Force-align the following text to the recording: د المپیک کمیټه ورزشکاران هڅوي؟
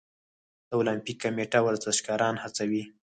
د 0.67 0.69
المپیک 0.79 1.17
کمیټه 1.23 1.59
ورزشکاران 1.67 2.35
هڅوي؟ 2.43 2.83